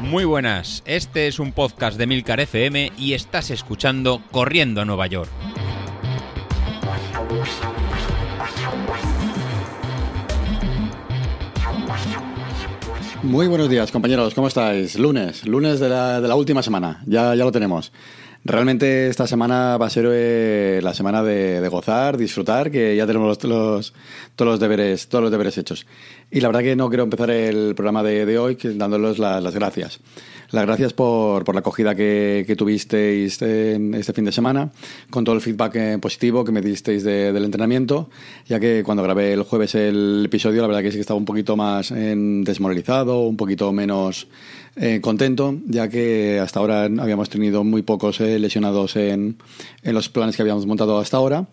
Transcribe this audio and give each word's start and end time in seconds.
Muy 0.00 0.24
buenas, 0.24 0.82
este 0.86 1.26
es 1.26 1.38
un 1.38 1.52
podcast 1.52 1.98
de 1.98 2.06
Milcar 2.06 2.40
FM 2.40 2.92
y 2.96 3.14
estás 3.14 3.50
escuchando 3.50 4.22
Corriendo 4.30 4.80
a 4.80 4.84
Nueva 4.84 5.06
York. 5.08 5.28
Muy 13.22 13.48
buenos 13.48 13.68
días, 13.68 13.90
compañeros. 13.90 14.34
¿Cómo 14.34 14.46
estáis? 14.46 14.96
Lunes, 14.96 15.44
lunes 15.46 15.80
de 15.80 15.88
la, 15.88 16.34
última 16.36 16.62
semana. 16.62 17.02
Ya 17.06 17.34
lo 17.34 17.50
tenemos. 17.50 17.92
Realmente 18.48 19.08
esta 19.08 19.26
semana 19.26 19.76
va 19.76 19.86
a 19.86 19.90
ser 19.90 20.06
eh, 20.08 20.78
la 20.80 20.94
semana 20.94 21.24
de, 21.24 21.60
de, 21.60 21.68
gozar, 21.68 22.16
disfrutar, 22.16 22.70
que 22.70 22.94
ya 22.94 23.04
tenemos 23.04 23.42
los, 23.42 23.44
los, 23.44 23.92
todos 24.36 24.52
los 24.52 24.60
deberes, 24.60 25.08
todos 25.08 25.22
los 25.22 25.32
deberes 25.32 25.58
hechos. 25.58 25.84
Y 26.30 26.40
la 26.40 26.46
verdad 26.48 26.60
que 26.60 26.76
no 26.76 26.88
quiero 26.88 27.02
empezar 27.02 27.28
el 27.30 27.74
programa 27.74 28.04
de, 28.04 28.24
de 28.24 28.38
hoy 28.38 28.56
dándoles 28.62 29.18
la, 29.18 29.40
las 29.40 29.52
gracias. 29.52 29.98
Las 30.50 30.64
gracias 30.64 30.92
por, 30.92 31.44
por 31.44 31.56
la 31.56 31.58
acogida 31.58 31.96
que, 31.96 32.44
que 32.46 32.54
tuvisteis 32.54 33.42
este, 33.42 34.12
fin 34.14 34.24
de 34.24 34.30
semana, 34.30 34.70
con 35.10 35.24
todo 35.24 35.34
el 35.34 35.40
feedback 35.40 35.74
eh, 35.74 35.98
positivo 36.00 36.44
que 36.44 36.52
me 36.52 36.60
disteis 36.60 37.02
de, 37.02 37.32
del 37.32 37.44
entrenamiento, 37.44 38.10
ya 38.46 38.60
que 38.60 38.84
cuando 38.84 39.02
grabé 39.02 39.32
el 39.32 39.42
jueves 39.42 39.74
el 39.74 40.22
episodio, 40.26 40.62
la 40.62 40.68
verdad 40.68 40.82
que 40.82 40.92
sí 40.92 40.98
que 40.98 41.00
estaba 41.00 41.18
un 41.18 41.24
poquito 41.24 41.56
más 41.56 41.90
en 41.90 42.44
desmoralizado, 42.44 43.22
un 43.22 43.36
poquito 43.36 43.72
menos 43.72 44.28
eh, 44.76 45.00
contento, 45.00 45.56
ya 45.66 45.88
que 45.88 46.38
hasta 46.38 46.60
ahora 46.60 46.84
habíamos 46.84 47.28
tenido 47.28 47.64
muy 47.64 47.82
pocos 47.82 48.20
eh, 48.20 48.35
lesionados 48.38 48.96
en, 48.96 49.38
en 49.82 49.94
los 49.94 50.08
planes 50.08 50.36
que 50.36 50.42
habíamos 50.42 50.66
montado 50.66 50.98
hasta 50.98 51.16
ahora. 51.16 51.48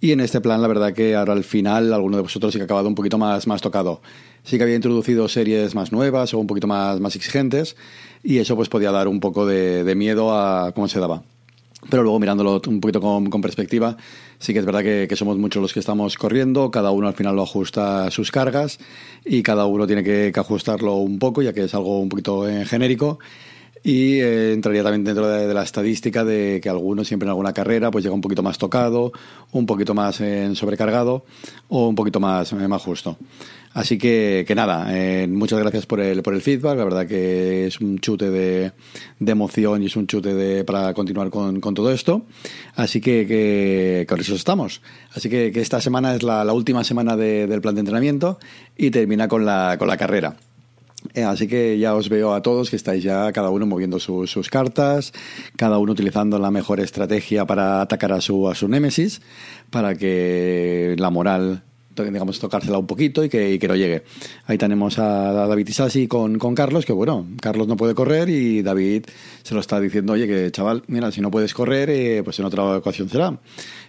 Y 0.00 0.12
en 0.12 0.20
este 0.20 0.40
plan, 0.40 0.60
la 0.60 0.68
verdad 0.68 0.92
que 0.92 1.14
ahora 1.14 1.32
al 1.32 1.44
final, 1.44 1.92
alguno 1.92 2.16
de 2.16 2.22
vosotros 2.22 2.52
sí 2.52 2.58
que 2.58 2.62
ha 2.62 2.66
acabado 2.66 2.88
un 2.88 2.94
poquito 2.94 3.18
más, 3.18 3.46
más 3.46 3.62
tocado. 3.62 4.02
Sí 4.44 4.58
que 4.58 4.62
había 4.62 4.76
introducido 4.76 5.28
series 5.28 5.74
más 5.74 5.90
nuevas 5.90 6.34
o 6.34 6.38
un 6.38 6.46
poquito 6.46 6.66
más, 6.66 7.00
más 7.00 7.16
exigentes 7.16 7.76
y 8.22 8.38
eso 8.38 8.56
pues 8.56 8.68
podía 8.68 8.90
dar 8.90 9.08
un 9.08 9.20
poco 9.20 9.46
de, 9.46 9.84
de 9.84 9.94
miedo 9.94 10.36
a 10.36 10.72
cómo 10.72 10.88
se 10.88 11.00
daba. 11.00 11.22
Pero 11.88 12.02
luego 12.02 12.18
mirándolo 12.18 12.60
un 12.66 12.80
poquito 12.80 13.00
con, 13.00 13.30
con 13.30 13.40
perspectiva, 13.40 13.96
sí 14.38 14.52
que 14.52 14.58
es 14.58 14.64
verdad 14.64 14.82
que, 14.82 15.06
que, 15.08 15.16
somos 15.16 15.38
muchos 15.38 15.62
los 15.62 15.72
que 15.72 15.80
estamos 15.80 16.16
corriendo, 16.16 16.70
cada 16.70 16.90
uno 16.90 17.06
al 17.06 17.14
final 17.14 17.36
lo 17.36 17.42
ajusta 17.42 18.10
sus 18.10 18.32
cargas 18.32 18.78
y 19.24 19.42
cada 19.42 19.66
uno 19.66 19.86
tiene 19.86 20.02
que, 20.02 20.32
que 20.32 20.40
ajustarlo 20.40 20.96
un 20.96 21.18
poco, 21.18 21.42
ya 21.42 21.52
que 21.52 21.64
es 21.64 21.74
algo 21.74 22.00
un 22.00 22.08
poquito 22.08 22.48
eh, 22.48 22.64
genérico. 22.64 23.18
Y 23.86 24.18
eh, 24.20 24.52
entraría 24.52 24.82
también 24.82 25.04
dentro 25.04 25.28
de, 25.28 25.54
la 25.54 25.62
estadística 25.62 26.24
de 26.24 26.58
que 26.60 26.68
algunos 26.68 27.06
siempre 27.06 27.24
en 27.26 27.30
alguna 27.30 27.52
carrera 27.52 27.92
pues 27.92 28.02
llega 28.02 28.16
un 28.16 28.20
poquito 28.20 28.42
más 28.42 28.58
tocado, 28.58 29.12
un 29.52 29.64
poquito 29.64 29.94
más 29.94 30.20
eh, 30.20 30.50
sobrecargado 30.56 31.24
o 31.68 31.86
un 31.86 31.94
poquito 31.94 32.18
más, 32.18 32.52
eh, 32.52 32.66
más 32.66 32.82
justo. 32.82 33.16
Así 33.74 33.96
que, 33.96 34.44
que 34.44 34.56
nada, 34.56 34.88
eh, 34.90 35.28
muchas 35.28 35.60
gracias 35.60 35.86
por 35.86 36.00
el, 36.00 36.24
por 36.24 36.34
el 36.34 36.42
feedback. 36.42 36.76
La 36.76 36.82
verdad 36.82 37.06
que 37.06 37.68
es 37.68 37.80
un 37.80 38.00
chute 38.00 38.28
de, 38.28 38.72
de 39.20 39.32
emoción 39.32 39.84
y 39.84 39.86
es 39.86 39.94
un 39.94 40.08
chute 40.08 40.34
de, 40.34 40.64
para 40.64 40.92
continuar 40.92 41.30
con, 41.30 41.60
con 41.60 41.74
todo 41.74 41.92
esto. 41.92 42.26
Así 42.74 43.00
que, 43.00 43.24
que, 43.24 44.04
con 44.08 44.18
eso 44.18 44.34
estamos. 44.34 44.82
Así 45.14 45.30
que, 45.30 45.52
que 45.52 45.60
esta 45.60 45.80
semana 45.80 46.16
es 46.16 46.24
la, 46.24 46.44
la 46.44 46.54
última 46.54 46.82
semana 46.82 47.16
de, 47.16 47.46
del 47.46 47.60
plan 47.60 47.76
de 47.76 47.82
entrenamiento 47.82 48.40
y 48.76 48.90
termina 48.90 49.28
con 49.28 49.46
la, 49.46 49.76
con 49.78 49.86
la 49.86 49.96
carrera. 49.96 50.36
Eh, 51.16 51.24
así 51.24 51.48
que 51.48 51.78
ya 51.78 51.94
os 51.94 52.10
veo 52.10 52.34
a 52.34 52.42
todos 52.42 52.68
que 52.68 52.76
estáis 52.76 53.02
ya 53.02 53.32
cada 53.32 53.48
uno 53.48 53.64
moviendo 53.64 53.98
su, 53.98 54.26
sus 54.26 54.50
cartas, 54.50 55.14
cada 55.56 55.78
uno 55.78 55.92
utilizando 55.92 56.38
la 56.38 56.50
mejor 56.50 56.78
estrategia 56.78 57.46
para 57.46 57.80
atacar 57.80 58.12
a 58.12 58.20
su, 58.20 58.50
a 58.50 58.54
su 58.54 58.68
némesis, 58.68 59.22
para 59.70 59.94
que 59.94 60.94
la 60.98 61.08
moral 61.08 61.62
digamos, 62.04 62.38
tocársela 62.38 62.78
un 62.78 62.86
poquito 62.86 63.24
y 63.24 63.28
que, 63.28 63.58
que 63.58 63.68
no 63.68 63.76
llegue. 63.76 64.04
Ahí 64.46 64.58
tenemos 64.58 64.98
a 64.98 65.32
David 65.32 65.68
Isasi 65.68 66.08
con, 66.08 66.38
con 66.38 66.54
Carlos, 66.54 66.84
que 66.84 66.92
bueno, 66.92 67.26
Carlos 67.40 67.68
no 67.68 67.76
puede 67.76 67.94
correr 67.94 68.28
y 68.28 68.62
David 68.62 69.06
se 69.42 69.54
lo 69.54 69.60
está 69.60 69.80
diciendo, 69.80 70.12
oye, 70.12 70.26
que 70.26 70.50
chaval, 70.50 70.82
mira, 70.88 71.10
si 71.12 71.20
no 71.20 71.30
puedes 71.30 71.54
correr, 71.54 71.90
eh, 71.90 72.22
pues 72.24 72.38
en 72.38 72.44
otra 72.44 72.64
ocasión 72.76 73.08
será. 73.08 73.38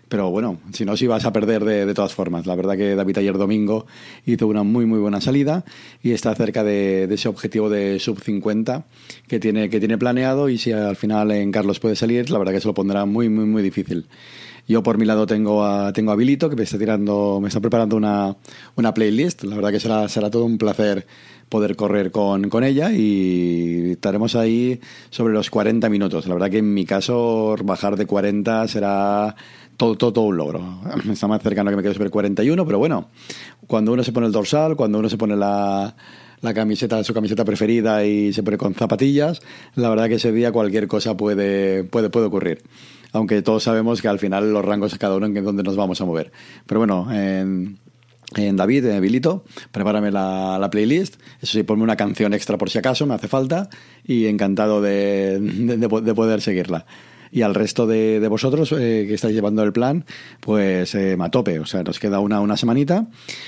Pero 0.10 0.30
bueno, 0.30 0.60
si 0.72 0.86
no, 0.86 0.96
si 0.96 1.06
vas 1.06 1.26
a 1.26 1.34
perder 1.34 1.66
de, 1.66 1.86
de, 1.86 1.94
todas 1.94 2.14
formas. 2.14 2.46
La 2.46 2.56
verdad 2.56 2.78
que 2.78 2.96
David 2.96 3.18
ayer 3.18 3.38
domingo 3.38 3.88
hizo 4.26 4.48
una 4.48 4.64
muy, 4.64 4.86
muy 4.86 5.00
buena 5.00 5.20
salida 5.20 5.66
y 6.02 6.12
está 6.12 6.34
cerca 6.34 6.64
de, 6.64 7.08
de 7.08 7.16
ese 7.16 7.28
objetivo 7.28 7.70
de 7.70 8.00
sub 8.00 8.22
50 8.22 8.86
que 9.28 9.40
tiene, 9.40 9.70
que 9.70 9.80
tiene 9.80 9.98
planeado 9.98 10.48
y 10.48 10.58
si 10.58 10.72
al 10.72 10.96
final 10.96 11.32
en 11.32 11.52
Carlos 11.52 11.80
puede 11.80 11.98
salir, 11.98 12.30
la 12.30 12.40
verdad 12.40 12.54
que 12.54 12.62
se 12.62 12.68
lo 12.68 12.74
pondrá 12.74 13.06
muy, 13.06 13.28
muy, 13.28 13.46
muy 13.46 13.62
difícil. 13.62 14.08
Yo 14.68 14.84
por 14.84 14.98
mi 14.98 15.06
lado 15.06 15.26
tengo 15.26 15.64
a, 15.64 15.94
tengo 15.94 16.12
a 16.12 16.16
Bilito, 16.16 16.50
que 16.50 16.56
me 16.56 16.64
está 16.64 16.78
tirando, 16.78 17.40
me 17.42 17.48
está 17.48 17.62
preparando 17.62 17.96
una, 17.96 18.36
una 18.76 18.94
playlist. 18.94 19.44
La 19.44 19.56
verdad 19.56 19.72
que 19.72 19.80
será, 19.80 20.10
será 20.10 20.30
todo 20.30 20.44
un 20.44 20.58
placer 20.58 21.08
poder 21.48 21.78
correr 21.78 22.12
con, 22.12 22.50
con 22.50 22.64
ella 22.66 22.92
y 22.92 23.92
estaremos 23.92 24.36
ahí 24.36 24.82
sobre 25.10 25.34
los 25.34 25.50
40 25.50 25.88
minutos. 25.90 26.28
La 26.28 26.34
verdad 26.34 26.50
que 26.50 26.58
en 26.58 26.74
mi 26.74 26.86
caso 26.86 27.56
bajar 27.64 27.96
de 27.96 28.06
40 28.06 28.68
será 28.68 29.36
todo, 29.78 29.96
todo, 29.96 30.22
un 30.22 30.36
logro. 30.36 30.82
Está 31.10 31.28
más 31.28 31.42
cercano 31.42 31.70
que 31.70 31.78
me 31.78 31.84
quede 31.84 31.94
sobre 31.94 32.10
41, 32.10 32.66
pero 32.66 32.78
bueno, 32.78 33.10
cuando 33.68 33.94
uno 33.94 34.04
se 34.04 34.12
pone 34.12 34.28
el 34.28 34.34
dorsal, 34.34 34.76
cuando 34.76 35.00
uno 35.00 35.08
se 35.08 35.18
pone 35.18 35.38
la, 35.38 35.96
la 36.42 36.54
camiseta, 36.54 37.04
su 37.04 37.14
camiseta 37.14 37.46
preferida 37.46 38.06
y 38.06 38.34
se 38.34 38.44
pone 38.44 38.58
con 38.58 38.74
zapatillas, 38.74 39.42
la 39.76 39.90
verdad 39.90 40.08
que 40.08 40.16
ese 40.16 40.32
día 40.32 40.52
cualquier 40.52 40.88
cosa 40.88 41.18
puede, 41.18 41.84
puede, 41.84 42.10
puede 42.10 42.28
ocurrir 42.28 42.64
aunque 43.14 43.42
todos 43.42 43.64
sabemos 43.64 44.02
que 44.02 44.08
al 44.08 44.20
final 44.20 44.52
los 44.54 44.64
rangos 44.64 44.92
de 44.92 44.98
cada 44.98 45.16
uno 45.16 45.26
en 45.26 45.44
donde 45.44 45.64
nos 45.64 45.76
vamos 45.76 46.00
a 46.02 46.06
mover. 46.06 46.32
Pero 46.66 46.80
bueno, 46.80 47.08
en, 47.12 47.78
en 48.36 48.56
David, 48.56 48.86
en 48.86 49.02
Bilito, 49.02 49.44
prepárame 49.72 50.12
la, 50.12 50.58
la, 50.60 50.70
playlist. 50.70 51.16
Eso 51.42 51.54
sí, 51.54 51.64
ponme 51.64 51.84
una 51.84 51.96
canción 51.96 52.34
extra 52.34 52.58
por 52.58 52.70
si 52.70 52.78
acaso, 52.78 53.06
me 53.06 53.16
hace 53.16 53.28
falta. 53.28 53.70
Y 54.06 54.28
encantado 54.28 54.82
de, 54.82 55.40
de, 55.40 55.78
de 55.78 56.14
poder 56.14 56.42
seguirla. 56.42 56.86
Y 57.32 57.42
al 57.42 57.56
resto 57.56 57.88
de, 57.88 58.20
de 58.20 58.28
vosotros 58.28 58.72
eh, 58.72 59.06
que 59.08 59.14
estáis 59.14 59.36
llevando 59.36 59.62
el 59.64 59.74
plan, 59.74 60.06
pues 60.40 60.96
eh. 60.96 61.18
O 61.18 61.66
sea, 61.66 61.84
nos 61.84 62.00
queda 62.00 62.20
una, 62.20 62.40
una 62.40 62.58
semanita. 62.58 63.08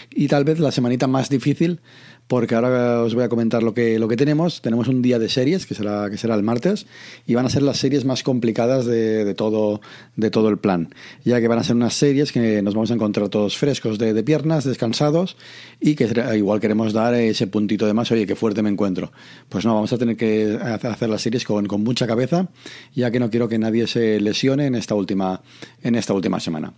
Y 0.09 0.27
tal 0.27 0.43
vez 0.43 0.59
la 0.59 0.71
semanita 0.71 1.07
más 1.07 1.29
difícil 1.29 1.81
porque 2.29 2.53
ahora 2.53 3.01
os 3.01 3.15
voy 3.15 3.23
a 3.23 3.27
comentar 3.27 3.63
lo 3.63 3.73
que, 3.73 3.97
lo 3.97 4.07
que 4.07 4.15
tenemos. 4.15 4.61
Tenemos 4.61 4.87
un 4.87 5.01
día 5.01 5.17
de 5.17 5.29
series, 5.29 5.65
que 5.65 5.73
será, 5.73 6.11
que 6.11 6.17
será 6.17 6.35
el 6.35 6.43
martes, 6.43 6.85
y 7.25 7.33
van 7.33 7.47
a 7.47 7.49
ser 7.49 7.63
las 7.63 7.77
series 7.77 8.05
más 8.05 8.21
complicadas 8.21 8.85
de, 8.85 9.25
de, 9.25 9.33
todo, 9.33 9.81
de 10.15 10.29
todo 10.29 10.49
el 10.49 10.59
plan, 10.59 10.93
ya 11.25 11.41
que 11.41 11.47
van 11.47 11.57
a 11.57 11.63
ser 11.63 11.75
unas 11.75 11.95
series 11.95 12.31
que 12.31 12.61
nos 12.61 12.75
vamos 12.75 12.91
a 12.91 12.93
encontrar 12.93 13.29
todos 13.29 13.57
frescos 13.57 13.97
de, 13.97 14.23
piernas, 14.23 14.63
descansados, 14.63 15.37
y 15.79 15.95
que 15.95 16.07
igual 16.37 16.59
queremos 16.59 16.93
dar 16.93 17.15
ese 17.15 17.47
puntito 17.47 17.87
de 17.87 17.95
más, 17.95 18.11
oye, 18.11 18.27
qué 18.27 18.35
fuerte 18.35 18.61
me 18.61 18.69
encuentro. 18.69 19.11
Pues 19.49 19.65
no, 19.65 19.73
vamos 19.73 19.91
a 19.91 19.97
tener 19.97 20.15
que 20.15 20.55
hacer 20.61 21.09
las 21.09 21.23
series 21.23 21.45
con, 21.45 21.65
con 21.65 21.83
mucha 21.83 22.05
cabeza, 22.05 22.47
ya 22.93 23.09
que 23.09 23.19
no 23.19 23.31
quiero 23.31 23.49
que 23.49 23.57
nadie 23.57 23.87
se 23.87 24.21
lesione 24.21 24.67
en 24.67 24.75
esta 24.75 24.93
última, 24.93 25.41
en 25.81 25.95
esta 25.95 26.13
última 26.13 26.39
semana. 26.39 26.73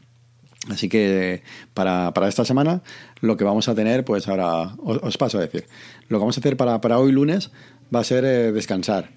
Así 0.69 0.89
que 0.89 1.41
para, 1.73 2.13
para, 2.13 2.27
esta 2.27 2.45
semana 2.45 2.83
lo 3.19 3.35
que 3.35 3.43
vamos 3.43 3.67
a 3.67 3.73
tener, 3.73 4.05
pues 4.05 4.27
ahora 4.27 4.75
os, 4.83 5.17
paso 5.17 5.39
a 5.39 5.41
decir, 5.41 5.65
lo 6.07 6.17
que 6.17 6.21
vamos 6.21 6.37
a 6.37 6.39
hacer 6.39 6.55
para, 6.55 6.79
para 6.81 6.99
hoy 6.99 7.11
lunes 7.11 7.51
va 7.93 8.01
a 8.01 8.03
ser 8.03 8.25
eh, 8.25 8.51
descansar. 8.51 9.09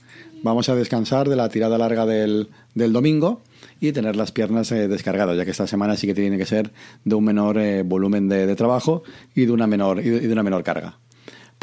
Vamos 0.42 0.68
a 0.68 0.74
descansar 0.74 1.28
de 1.28 1.36
la 1.36 1.48
tirada 1.48 1.78
larga 1.78 2.06
del, 2.06 2.48
del 2.74 2.92
domingo 2.92 3.42
y 3.80 3.92
tener 3.92 4.16
las 4.16 4.32
piernas 4.32 4.70
eh, 4.72 4.88
descargadas, 4.88 5.36
ya 5.36 5.44
que 5.44 5.50
esta 5.50 5.66
semana 5.66 5.96
sí 5.96 6.06
que 6.06 6.14
tiene 6.14 6.38
que 6.38 6.46
ser 6.46 6.72
de 7.04 7.14
un 7.14 7.24
menor 7.24 7.58
eh, 7.58 7.82
volumen 7.82 8.28
de, 8.28 8.46
de, 8.46 8.56
trabajo 8.56 9.02
y 9.34 9.46
de 9.46 9.52
una 9.52 9.66
menor, 9.66 10.00
y 10.00 10.10
de 10.10 10.32
una 10.32 10.42
menor 10.42 10.62
carga. 10.62 10.98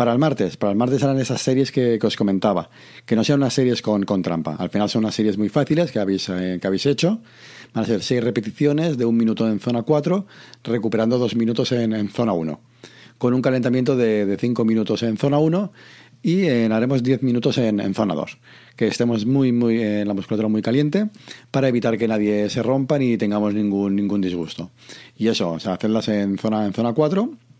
Para 0.01 0.13
el 0.13 0.17
martes, 0.17 0.57
para 0.57 0.71
el 0.71 0.79
martes 0.79 1.03
harán 1.03 1.19
esas 1.19 1.39
series 1.39 1.71
que, 1.71 1.99
os 2.01 2.15
comentaba, 2.15 2.71
que 3.05 3.15
no 3.15 3.23
sean 3.23 3.37
unas 3.37 3.53
series 3.53 3.83
con, 3.83 4.01
con 4.01 4.23
trampa. 4.23 4.55
Al 4.57 4.71
final 4.71 4.89
son 4.89 5.03
unas 5.03 5.13
series 5.13 5.37
muy 5.37 5.47
fáciles 5.47 5.91
que 5.91 5.99
habéis, 5.99 6.27
eh, 6.29 6.57
que 6.59 6.65
habéis 6.65 6.87
hecho. 6.87 7.19
Van 7.71 7.83
a 7.83 7.87
ser 7.87 8.01
seis 8.01 8.23
repeticiones 8.23 8.97
de 8.97 9.05
un 9.05 9.15
minuto 9.15 9.47
en 9.47 9.59
zona 9.59 9.83
4, 9.83 10.25
recuperando 10.63 11.19
dos 11.19 11.35
minutos 11.35 11.71
en, 11.71 11.93
en 11.93 12.09
zona 12.09 12.33
1. 12.33 12.59
Con 13.19 13.35
un 13.35 13.43
calentamiento 13.43 13.95
de, 13.95 14.25
de 14.25 14.37
cinco 14.37 14.65
minutos 14.65 15.03
en 15.03 15.17
zona 15.17 15.37
1 15.37 15.71
y 16.23 16.45
eh, 16.45 16.65
haremos 16.71 17.03
10 17.03 17.21
minutos 17.21 17.59
en, 17.59 17.79
en, 17.79 17.93
zona 17.93 18.15
2. 18.15 18.39
Que 18.75 18.87
estemos 18.87 19.27
muy, 19.27 19.51
muy 19.51 19.83
en 19.83 20.07
la 20.07 20.15
musculatura 20.15 20.49
muy 20.49 20.63
caliente 20.63 21.09
para 21.51 21.67
evitar 21.67 21.99
que 21.99 22.07
nadie 22.07 22.49
se 22.49 22.63
rompa 22.63 22.97
ni 22.97 23.17
tengamos 23.17 23.53
ningún, 23.53 23.95
ningún 23.95 24.21
disgusto. 24.21 24.71
Y 25.15 25.27
eso, 25.27 25.51
o 25.51 25.59
sea, 25.59 25.73
hacerlas 25.73 26.07
en 26.07 26.39
zona, 26.39 26.65
en 26.65 26.73
zona 26.73 26.91
4 26.91 27.50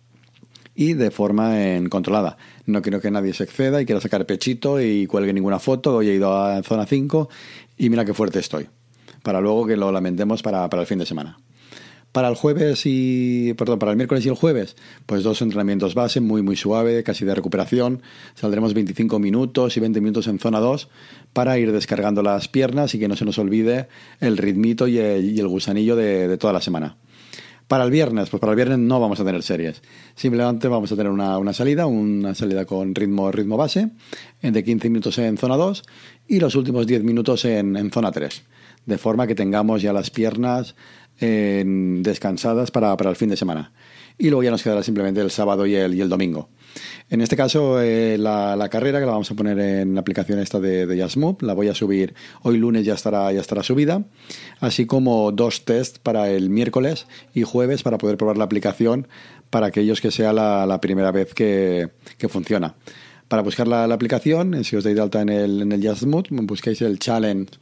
y 0.75 0.93
de 0.93 1.11
forma 1.11 1.63
en 1.63 1.89
controlada. 1.89 2.37
No 2.65 2.81
quiero 2.81 3.01
que 3.01 3.11
nadie 3.11 3.33
se 3.33 3.43
exceda 3.43 3.81
y 3.81 3.85
quiera 3.85 4.01
sacar 4.01 4.25
pechito 4.25 4.81
y 4.81 5.07
cuelgue 5.07 5.33
ninguna 5.33 5.59
foto. 5.59 5.97
Hoy 5.97 6.09
he 6.09 6.15
ido 6.15 6.35
a 6.35 6.61
zona 6.63 6.85
5 6.85 7.29
y 7.77 7.89
mira 7.89 8.05
qué 8.05 8.13
fuerte 8.13 8.39
estoy. 8.39 8.67
Para 9.23 9.41
luego 9.41 9.67
que 9.67 9.77
lo 9.77 9.91
lamentemos 9.91 10.41
para, 10.41 10.69
para 10.69 10.81
el 10.81 10.87
fin 10.87 10.99
de 10.99 11.05
semana. 11.05 11.37
Para 12.11 12.27
el 12.27 12.35
jueves 12.35 12.81
y. 12.85 13.53
Perdón, 13.53 13.79
para 13.79 13.91
el 13.91 13.97
miércoles 13.97 14.25
y 14.25 14.29
el 14.29 14.35
jueves, 14.35 14.75
pues 15.05 15.23
dos 15.23 15.41
entrenamientos 15.41 15.95
base, 15.95 16.19
muy, 16.19 16.41
muy 16.41 16.57
suave, 16.57 17.03
casi 17.03 17.23
de 17.23 17.33
recuperación. 17.33 18.01
Saldremos 18.35 18.73
25 18.73 19.17
minutos 19.19 19.77
y 19.77 19.79
20 19.79 20.01
minutos 20.01 20.27
en 20.27 20.37
zona 20.37 20.59
2 20.59 20.89
para 21.31 21.57
ir 21.57 21.71
descargando 21.71 22.21
las 22.21 22.49
piernas 22.49 22.93
y 22.95 22.99
que 22.99 23.07
no 23.07 23.15
se 23.15 23.23
nos 23.23 23.37
olvide 23.37 23.87
el 24.19 24.37
ritmito 24.37 24.89
y 24.89 24.97
el, 24.97 25.23
y 25.23 25.39
el 25.39 25.47
gusanillo 25.47 25.95
de, 25.95 26.27
de 26.27 26.37
toda 26.37 26.51
la 26.51 26.59
semana. 26.59 26.97
Para 27.71 27.85
el 27.85 27.89
viernes, 27.89 28.29
pues 28.29 28.41
para 28.41 28.51
el 28.51 28.57
viernes 28.57 28.79
no 28.79 28.99
vamos 28.99 29.17
a 29.21 29.23
tener 29.23 29.41
series. 29.43 29.81
Simplemente 30.13 30.67
vamos 30.67 30.91
a 30.91 30.97
tener 30.97 31.09
una, 31.09 31.37
una 31.37 31.53
salida, 31.53 31.85
una 31.85 32.35
salida 32.35 32.65
con 32.65 32.93
ritmo, 32.93 33.31
ritmo 33.31 33.55
base, 33.55 33.91
de 34.41 34.61
15 34.61 34.89
minutos 34.89 35.17
en 35.19 35.37
zona 35.37 35.55
2 35.55 35.81
y 36.27 36.41
los 36.41 36.55
últimos 36.55 36.85
10 36.85 37.05
minutos 37.05 37.45
en, 37.45 37.77
en 37.77 37.89
zona 37.89 38.11
3. 38.11 38.43
De 38.85 38.97
forma 38.97 39.25
que 39.25 39.35
tengamos 39.35 39.81
ya 39.81 39.93
las 39.93 40.09
piernas 40.09 40.75
descansadas 41.17 42.71
para, 42.71 42.97
para 42.97 43.09
el 43.09 43.15
fin 43.15 43.29
de 43.29 43.37
semana 43.37 43.71
y 44.21 44.29
luego 44.29 44.43
ya 44.43 44.51
nos 44.51 44.61
quedará 44.61 44.83
simplemente 44.83 45.19
el 45.19 45.31
sábado 45.31 45.65
y 45.65 45.73
el, 45.73 45.95
y 45.95 46.01
el 46.01 46.07
domingo. 46.07 46.49
En 47.09 47.21
este 47.21 47.35
caso, 47.35 47.81
eh, 47.81 48.19
la, 48.19 48.67
carrera 48.69 48.99
que 48.99 49.05
la 49.07 49.13
vamos 49.13 49.31
a 49.31 49.33
poner 49.33 49.59
en 49.59 49.95
la 49.95 50.01
aplicación 50.01 50.37
esta 50.37 50.59
de, 50.59 50.85
de 50.85 51.35
la 51.41 51.53
voy 51.53 51.67
a 51.69 51.73
subir 51.73 52.13
hoy 52.43 52.57
lunes, 52.57 52.85
ya 52.85 52.93
estará, 52.93 53.33
ya 53.33 53.41
estará 53.41 53.63
subida, 53.63 54.03
así 54.59 54.85
como 54.85 55.31
dos 55.31 55.65
tests 55.65 55.97
para 55.97 56.29
el 56.29 56.51
miércoles 56.51 57.07
y 57.33 57.41
jueves 57.41 57.81
para 57.81 57.97
poder 57.97 58.17
probar 58.17 58.37
la 58.37 58.43
aplicación 58.43 59.07
para 59.49 59.65
aquellos 59.67 59.99
que 60.01 60.11
sea 60.11 60.33
la, 60.33 60.79
primera 60.81 61.11
vez 61.11 61.33
que, 61.33 61.89
funciona. 62.29 62.75
Para 63.27 63.41
buscar 63.41 63.67
la, 63.67 63.85
aplicación, 63.85 64.63
si 64.63 64.75
os 64.75 64.83
dais 64.83 64.95
de 64.95 65.01
alta 65.01 65.21
en 65.21 65.29
el, 65.29 65.63
en 65.63 65.71
el 65.71 66.45
busquéis 66.45 66.81
el 66.83 66.99
challenge 66.99 67.53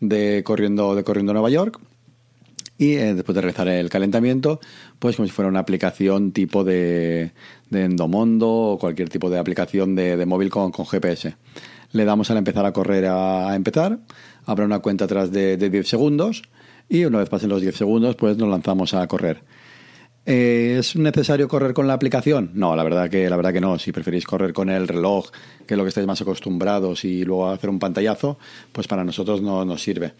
de 0.00 0.42
Corriendo, 0.44 0.94
de 0.94 1.02
Corriendo 1.02 1.32
Nueva 1.32 1.50
York 1.50 1.80
eh, 2.92 3.14
después 3.14 3.34
de 3.34 3.40
realizar 3.40 3.68
el 3.68 3.88
calentamiento, 3.88 4.60
pues 4.98 5.16
como 5.16 5.26
si 5.26 5.32
fuera 5.32 5.48
una 5.48 5.60
aplicación 5.60 6.32
tipo 6.32 6.64
de, 6.64 7.32
de 7.70 7.84
Endomondo 7.84 8.48
o 8.48 8.78
cualquier 8.78 9.08
tipo 9.08 9.30
de 9.30 9.38
aplicación 9.38 9.94
de, 9.94 10.24
móvil 10.26 10.50
con, 10.50 10.72
GPS. 10.72 11.36
Le 11.92 12.04
damos 12.04 12.30
al 12.30 12.36
empezar 12.36 12.66
a 12.66 12.72
correr 12.72 13.06
a, 13.06 13.54
empezar, 13.54 13.98
habrá 14.44 14.64
una 14.64 14.80
cuenta 14.80 15.04
atrás 15.06 15.30
de, 15.30 15.56
de 15.56 15.70
10 15.70 15.88
segundos 15.88 16.42
y 16.88 17.04
una 17.04 17.18
vez 17.18 17.28
pasen 17.28 17.48
los 17.48 17.62
10 17.62 17.74
segundos, 17.74 18.16
pues 18.16 18.36
nos 18.36 18.48
lanzamos 18.48 18.94
a 18.94 19.06
correr. 19.06 19.42
Eh, 20.26 20.76
¿Es 20.78 20.96
necesario 20.96 21.48
correr 21.48 21.74
con 21.74 21.86
la 21.86 21.92
aplicación? 21.92 22.50
No, 22.54 22.74
la 22.74 22.82
verdad 22.82 23.10
que 23.10 23.28
la 23.28 23.36
verdad 23.36 23.52
que 23.52 23.60
no. 23.60 23.78
Si 23.78 23.92
preferís 23.92 24.24
correr 24.24 24.54
con 24.54 24.70
el 24.70 24.88
reloj, 24.88 25.30
que 25.66 25.74
es 25.74 25.78
lo 25.78 25.84
que 25.84 25.88
estáis 25.88 26.06
más 26.06 26.20
acostumbrados, 26.22 27.04
y 27.04 27.24
luego 27.24 27.50
hacer 27.50 27.68
un 27.68 27.78
pantallazo, 27.78 28.38
pues 28.72 28.88
para 28.88 29.04
nosotros 29.04 29.42
no 29.42 29.64
nos 29.66 29.82
sirve. 29.82 30.14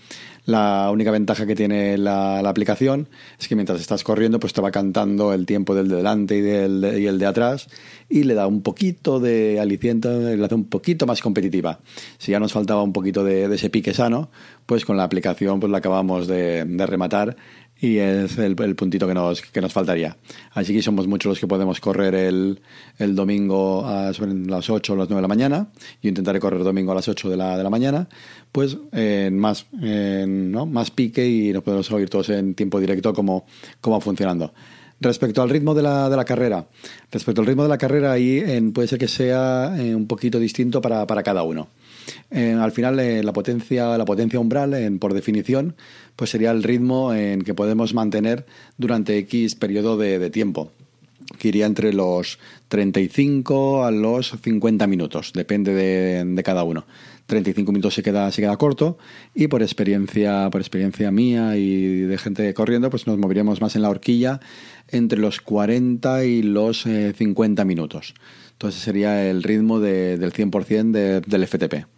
La 0.44 0.90
única 0.92 1.10
ventaja 1.10 1.46
que 1.46 1.54
tiene 1.54 1.96
la, 1.96 2.40
aplicación 2.40 3.08
es 3.40 3.48
que 3.48 3.54
mientras 3.54 3.80
estás 3.80 4.04
corriendo, 4.04 4.38
pues 4.38 4.52
te 4.52 4.60
va 4.60 4.70
cantando 4.70 5.32
el 5.32 5.46
tiempo 5.46 5.74
del 5.74 5.88
de 5.88 5.96
delante 5.96 6.36
y, 6.36 6.42
del, 6.42 7.00
y 7.00 7.06
el 7.06 7.18
de 7.18 7.24
atrás, 7.24 7.68
y 8.10 8.24
le 8.24 8.34
da 8.34 8.46
un 8.46 8.60
poquito 8.60 9.20
de 9.20 9.58
aliciente, 9.58 10.36
le 10.36 10.44
hace 10.44 10.54
un 10.54 10.66
poquito 10.66 11.06
más 11.06 11.22
competitiva. 11.22 11.80
Si 12.18 12.32
ya 12.32 12.38
nos 12.38 12.52
faltaba 12.52 12.82
un 12.82 12.92
poquito 12.92 13.24
de, 13.24 13.52
ese 13.54 13.70
pique 13.70 13.94
sano, 13.94 14.30
pues 14.66 14.84
con 14.84 14.98
la 14.98 15.04
aplicación 15.04 15.60
pues 15.60 15.72
la 15.72 15.78
acabamos 15.78 16.26
de 16.26 16.64
rematar 16.86 17.36
y 17.84 17.98
es 17.98 18.38
el, 18.38 18.56
puntito 18.56 19.06
que 19.06 19.14
nos, 19.14 19.42
que 19.42 19.60
nos 19.60 19.72
faltaría. 19.72 20.16
Así 20.52 20.72
que 20.72 20.82
somos 20.82 21.06
muchos 21.06 21.30
los 21.30 21.38
que 21.38 21.46
podemos 21.46 21.80
correr 21.80 22.14
el, 22.14 22.60
el 22.98 23.14
domingo 23.14 23.86
a 23.86 24.12
las 24.12 24.70
8 24.70 24.92
o 24.92 24.96
las 24.96 25.08
9 25.08 25.16
de 25.16 25.22
la 25.22 25.28
mañana. 25.28 25.68
Yo 26.02 26.08
intentaré 26.08 26.40
correr 26.40 26.60
el 26.60 26.64
domingo 26.64 26.92
a 26.92 26.94
las 26.94 27.08
8 27.08 27.28
de 27.28 27.36
la, 27.36 27.56
de 27.56 27.62
la 27.62 27.70
mañana, 27.70 28.08
pues 28.52 28.78
en 28.92 29.38
más, 29.38 29.66
¿no? 29.72 30.66
más 30.66 30.90
pique 30.90 31.28
y 31.28 31.52
nos 31.52 31.62
podemos 31.62 31.90
oír 31.92 32.08
todos 32.08 32.30
en 32.30 32.54
tiempo 32.54 32.80
directo 32.80 33.12
cómo, 33.12 33.46
cómo 33.80 34.00
funcionando. 34.00 34.52
Respecto 35.00 35.42
al 35.42 35.50
ritmo 35.50 35.74
de 35.74 35.82
la, 35.82 36.08
de 36.08 36.16
la 36.16 36.24
carrera, 36.24 36.66
respecto 37.10 37.40
al 37.40 37.46
ritmo 37.46 37.64
de 37.64 37.68
la 37.68 37.78
carrera, 37.78 38.12
ahí 38.12 38.42
puede 38.72 38.88
ser 38.88 38.98
que 38.98 39.08
sea 39.08 39.74
eh, 39.76 39.94
un 39.94 40.06
poquito 40.06 40.38
distinto 40.38 40.80
para, 40.80 41.06
para 41.06 41.22
cada 41.22 41.42
uno. 41.42 41.68
Al 42.30 42.72
final, 42.72 42.98
eh, 43.00 43.22
la 43.22 43.32
potencia, 43.32 43.96
la 43.96 44.04
potencia 44.04 44.40
umbral, 44.40 44.74
por 44.98 45.14
definición, 45.14 45.74
pues 46.16 46.30
sería 46.30 46.50
el 46.50 46.62
ritmo 46.62 47.14
en 47.14 47.42
que 47.42 47.54
podemos 47.54 47.94
mantener 47.94 48.46
durante 48.76 49.16
X 49.18 49.54
periodo 49.54 49.96
de, 49.96 50.30
tiempo 50.30 50.70
que 51.38 51.48
iría 51.48 51.66
entre 51.66 51.92
los 51.92 52.38
35 52.68 53.84
a 53.84 53.90
los 53.90 54.34
50 54.42 54.86
minutos, 54.86 55.32
depende 55.34 55.72
de, 55.74 56.42
cada 56.42 56.64
uno. 56.64 56.86
35 57.26 57.72
minutos 57.72 57.94
se 57.94 58.02
queda, 58.02 58.30
se 58.30 58.42
queda 58.42 58.56
corto 58.56 58.98
y 59.34 59.48
por 59.48 59.62
experiencia, 59.62 60.48
por 60.50 60.60
experiencia 60.60 61.10
mía 61.10 61.56
y 61.56 62.00
de 62.00 62.18
gente 62.18 62.52
corriendo, 62.52 62.90
pues 62.90 63.06
nos 63.06 63.18
moveríamos 63.18 63.60
más 63.60 63.76
en 63.76 63.82
la 63.82 63.90
horquilla 63.90 64.40
entre 64.88 65.18
los 65.18 65.40
40 65.40 66.24
y 66.24 66.42
los 66.42 66.82
50 66.82 67.62
eh, 67.62 67.64
minutos. 67.64 68.14
Entonces 68.52 68.82
sería 68.82 69.28
el 69.28 69.42
ritmo 69.42 69.80
del 69.80 70.32
100% 70.32 71.24
del 71.24 71.46
FTP. 71.46 71.93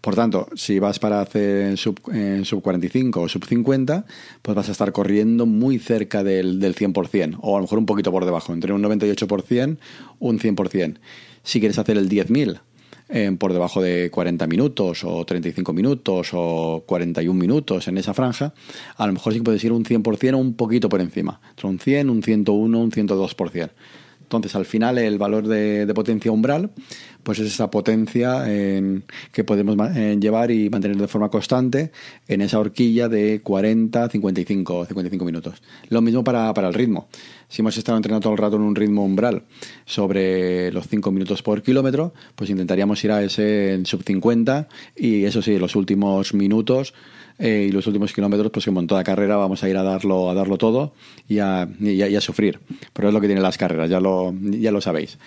Por 0.00 0.14
tanto, 0.14 0.48
si 0.54 0.78
vas 0.78 0.98
para 0.98 1.20
hacer 1.20 1.76
sub, 1.76 2.00
sub 2.44 2.62
45 2.62 3.20
o 3.20 3.28
sub 3.28 3.44
50, 3.44 4.04
pues 4.42 4.54
vas 4.54 4.68
a 4.68 4.72
estar 4.72 4.92
corriendo 4.92 5.46
muy 5.46 5.78
cerca 5.78 6.22
del, 6.22 6.60
del 6.60 6.74
100%, 6.74 7.38
o 7.40 7.56
a 7.56 7.58
lo 7.58 7.62
mejor 7.62 7.78
un 7.78 7.86
poquito 7.86 8.12
por 8.12 8.24
debajo, 8.24 8.52
entre 8.52 8.72
un 8.72 8.82
98%, 8.82 9.76
un 10.20 10.38
100%. 10.38 10.98
Si 11.42 11.60
quieres 11.60 11.78
hacer 11.78 11.96
el 11.96 12.08
10.000, 12.08 12.60
eh, 13.10 13.34
por 13.38 13.54
debajo 13.54 13.80
de 13.80 14.10
40 14.10 14.46
minutos 14.46 15.02
o 15.02 15.24
35 15.24 15.72
minutos 15.72 16.28
o 16.34 16.84
41 16.86 17.38
minutos 17.38 17.88
en 17.88 17.96
esa 17.96 18.12
franja, 18.12 18.52
a 18.96 19.06
lo 19.06 19.14
mejor 19.14 19.32
sí 19.32 19.40
puedes 19.40 19.64
ir 19.64 19.72
un 19.72 19.84
100% 19.84 20.34
o 20.34 20.38
un 20.38 20.54
poquito 20.54 20.90
por 20.90 21.00
encima, 21.00 21.40
entre 21.50 21.68
un 21.68 21.78
100, 21.78 22.10
un 22.10 22.22
101, 22.22 22.78
un 22.78 22.90
102%. 22.90 23.70
Entonces, 24.28 24.54
al 24.54 24.66
final, 24.66 24.98
el 24.98 25.16
valor 25.16 25.48
de, 25.48 25.90
potencia 25.94 26.30
umbral, 26.30 26.70
pues 27.22 27.38
es 27.38 27.46
esa 27.46 27.70
potencia 27.70 28.44
que 28.44 29.44
podemos 29.44 29.76
llevar 30.20 30.50
y 30.50 30.68
mantener 30.68 30.98
de 30.98 31.08
forma 31.08 31.30
constante 31.30 31.92
en 32.26 32.42
esa 32.42 32.58
horquilla 32.58 33.08
de 33.08 33.40
40, 33.42 34.08
55, 34.08 34.84
55 34.84 35.24
minutos. 35.24 35.62
Lo 35.88 36.02
mismo 36.02 36.22
para, 36.22 36.50
el 36.50 36.74
ritmo. 36.74 37.08
Si 37.48 37.62
hemos 37.62 37.76
estado 37.78 37.96
entrenando 37.96 38.24
todo 38.24 38.32
el 38.34 38.38
rato 38.38 38.56
en 38.56 38.62
un 38.62 38.74
ritmo 38.74 39.02
umbral 39.02 39.44
sobre 39.86 40.70
los 40.72 40.86
5 40.88 41.10
minutos 41.10 41.42
por 41.42 41.62
kilómetro, 41.62 42.12
pues 42.34 42.50
intentaríamos 42.50 43.02
ir 43.04 43.12
a 43.12 43.22
ese 43.22 43.80
sub 43.84 44.02
50 44.04 44.68
y 44.94 45.24
eso 45.24 45.40
sí, 45.40 45.58
los 45.58 45.74
últimos 45.74 46.34
minutos 46.34 46.92
eh, 47.38 47.66
y 47.68 47.72
los 47.72 47.86
últimos 47.86 48.12
kilómetros, 48.12 48.50
pues 48.50 48.64
como 48.64 48.80
en 48.80 48.88
toda 48.88 49.04
carrera, 49.04 49.36
vamos 49.36 49.62
a 49.62 49.68
ir 49.68 49.76
a 49.76 49.84
darlo, 49.84 50.28
a 50.28 50.34
darlo 50.34 50.58
todo 50.58 50.92
y 51.28 51.38
a, 51.38 51.68
y 51.80 52.20
sufrir. 52.20 52.58
Pero 52.92 53.08
es 53.08 53.14
lo 53.14 53.20
que 53.20 53.28
tienen 53.28 53.44
las 53.44 53.56
carreras, 53.56 53.88
ya 53.88 54.00
lo, 54.00 54.17
ya 54.40 54.72
lo 54.72 54.80
sabéis. 54.80 55.18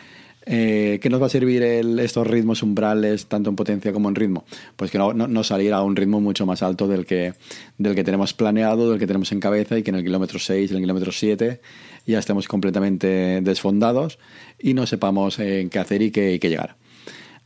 Eh, 0.46 1.00
¿Qué 1.02 1.10
nos 1.10 1.22
va 1.22 1.28
a 1.28 1.30
servir 1.30 1.62
estos 1.62 2.26
ritmos 2.26 2.64
umbrales, 2.64 3.28
tanto 3.28 3.50
en 3.52 3.56
potencia 3.56 3.94
como 3.94 4.10
en 4.10 4.16
ritmo? 4.16 4.44
Pues 4.76 4.90
que 4.90 4.98
no, 4.98 5.14
no, 5.14 5.44
salir 5.44 5.74
a 5.74 5.84
un 5.84 5.96
ritmo 5.96 6.20
mucho 6.20 6.46
más 6.46 6.64
alto 6.64 6.88
del 6.88 7.06
que, 7.06 7.36
del 7.78 7.94
que 7.94 8.04
tenemos 8.04 8.34
planeado, 8.34 8.90
del 8.90 9.00
que 9.00 9.06
tenemos 9.06 9.32
en 9.32 9.40
cabeza 9.40 9.78
y 9.78 9.84
que 9.84 9.92
en 9.92 9.98
el 9.98 10.04
kilómetro 10.04 10.40
6, 10.40 10.72
en 10.72 10.78
el 10.78 10.84
kilómetro 10.84 11.12
7 11.12 11.62
ya 12.08 12.18
estemos 12.18 12.48
completamente 12.48 13.42
desfondados 13.42 14.18
y 14.60 14.74
no 14.74 14.88
sepamos 14.88 15.38
en 15.38 15.70
qué 15.70 15.78
hacer 15.78 16.02
y 16.02 16.12
qué, 16.12 16.40
llegar. 16.40 16.76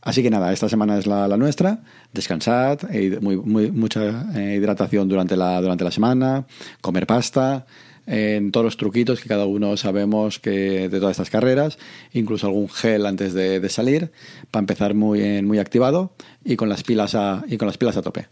Así 0.00 0.22
que 0.22 0.30
nada, 0.30 0.52
esta 0.52 0.68
semana 0.68 0.98
es 0.98 1.06
la, 1.06 1.28
nuestra. 1.36 1.80
Descansad, 2.12 2.78
e 2.90 3.18
muy, 3.20 3.36
mucha 3.36 4.26
eh, 4.34 4.56
hidratación 4.56 5.08
durante 5.08 5.36
la, 5.36 5.60
durante 5.60 5.84
la 5.84 5.90
semana, 5.90 6.46
comer 6.80 7.06
pasta, 7.06 7.66
en 8.06 8.52
todos 8.52 8.64
los 8.64 8.76
truquitos 8.76 9.20
que 9.20 9.28
cada 9.28 9.46
uno 9.46 9.76
sabemos 9.76 10.38
que 10.38 10.88
de 10.88 11.00
todas 11.00 11.12
estas 11.12 11.30
carreras, 11.30 11.78
incluso 12.12 12.46
algún 12.46 12.68
gel 12.68 13.06
antes 13.06 13.34
de, 13.34 13.68
salir, 13.68 14.10
para 14.50 14.60
empezar 14.60 14.94
muy, 14.94 15.42
muy 15.42 15.58
activado 15.58 16.12
y 16.44 16.56
con 16.56 16.68
las 16.68 16.82
pilas 16.82 17.14
a, 17.14 17.44
y 17.48 17.56
con 17.56 17.66
las 17.66 17.78
pilas 17.78 17.96
a 17.96 18.02
tope. 18.02 18.28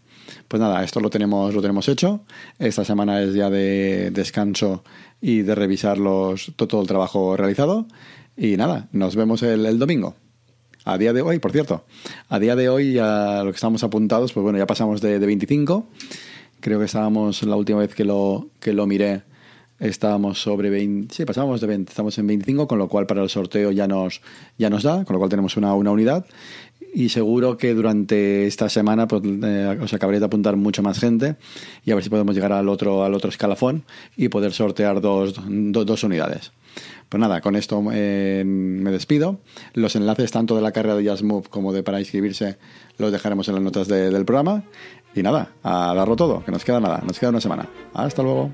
Pues 0.47 0.59
nada, 0.59 0.83
esto 0.83 0.99
lo 0.99 1.09
tenemos, 1.09 1.53
lo 1.53 1.61
tenemos 1.61 1.87
hecho. 1.87 2.21
Esta 2.57 2.85
semana 2.85 3.21
es 3.21 3.33
ya 3.33 3.49
de 3.49 4.11
descanso 4.11 4.83
y 5.21 5.41
de 5.41 5.55
revisar 5.55 5.97
los, 5.97 6.53
todo, 6.55 6.81
el 6.81 6.87
trabajo 6.87 7.37
realizado. 7.37 7.85
Y 8.37 8.57
nada, 8.57 8.87
nos 8.91 9.15
vemos 9.15 9.43
el 9.43 9.77
domingo. 9.77 10.15
A 10.87 10.99
día 10.99 11.13
de 11.13 11.23
hoy, 11.23 11.39
por 11.39 11.51
cierto, 11.51 11.83
a 12.29 12.37
día 12.37 12.55
de 12.55 12.69
hoy 12.69 12.99
a 12.99 13.41
lo 13.43 13.51
que 13.51 13.55
estamos 13.55 13.83
apuntados, 13.83 14.33
pues 14.33 14.43
bueno, 14.43 14.59
ya 14.59 14.67
pasamos 14.67 15.01
de, 15.01 15.17
25. 15.17 15.87
Creo 16.59 16.77
que 16.77 16.85
estábamos 16.85 17.41
la 17.41 17.55
última 17.55 17.79
vez 17.79 17.95
que 17.95 18.05
lo, 18.05 18.49
que 18.59 18.71
lo 18.71 18.85
miré, 18.85 19.23
estábamos 19.79 20.41
sobre 20.41 20.69
20, 20.69 21.13
sí, 21.13 21.25
pasábamos 21.25 21.61
de 21.61 21.67
20, 21.67 21.89
estamos 21.89 22.17
en 22.17 22.27
25, 22.27 22.67
con 22.67 22.79
lo 22.79 22.87
cual 22.87 23.05
para 23.05 23.21
el 23.23 23.29
sorteo 23.29 23.71
ya 23.71 23.87
nos, 23.87 24.21
ya 24.57 24.69
nos 24.69 24.83
da, 24.83 25.05
con 25.05 25.13
lo 25.13 25.19
cual 25.19 25.29
tenemos 25.29 25.57
una, 25.57 25.73
una 25.73 25.91
unidad. 25.91 26.25
Y 26.93 27.09
seguro 27.09 27.57
que 27.57 27.73
durante 27.73 28.47
esta 28.47 28.69
semana 28.69 29.05
pues, 29.05 29.21
eh, 29.25 29.77
os 29.81 29.93
acabaré 29.93 30.19
de 30.19 30.25
apuntar 30.27 30.55
mucha 30.55 30.81
más 30.81 30.97
gente 30.97 31.35
y 31.83 31.91
a 31.91 31.95
ver 31.95 32.03
si 32.03 32.09
podemos 32.09 32.33
llegar 32.33 32.53
al 32.53 32.69
otro, 32.69 33.03
al 33.03 33.13
otro 33.13 33.29
escalafón 33.29 33.83
y 34.15 34.29
poder 34.29 34.53
sortear 34.53 35.01
dos, 35.01 35.35
dos 35.45 36.03
unidades. 36.05 36.53
Pues 37.09 37.19
nada, 37.19 37.41
con 37.41 37.57
esto 37.57 37.83
eh, 37.91 38.43
me 38.45 38.91
despido. 38.91 39.39
Los 39.73 39.97
enlaces 39.97 40.31
tanto 40.31 40.55
de 40.55 40.61
la 40.61 40.71
carrera 40.71 40.95
de 40.95 41.09
Just 41.09 41.23
Move 41.23 41.49
como 41.49 41.73
de 41.73 41.83
para 41.83 41.99
inscribirse 41.99 42.57
los 42.97 43.11
dejaremos 43.11 43.47
en 43.49 43.55
las 43.55 43.63
notas 43.63 43.89
del 43.89 44.23
programa. 44.23 44.63
Y 45.13 45.21
nada, 45.21 45.51
a 45.63 45.93
darlo 45.93 46.15
todo, 46.15 46.45
que 46.45 46.51
nos 46.51 46.63
queda 46.63 46.79
nada, 46.79 47.01
nos 47.05 47.19
queda 47.19 47.29
una 47.29 47.41
semana. 47.41 47.69
Hasta 47.93 48.23
luego. 48.23 48.51